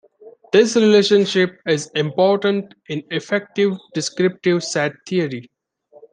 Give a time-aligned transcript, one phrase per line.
[0.51, 5.51] This relationship is important in effective descriptive set theory.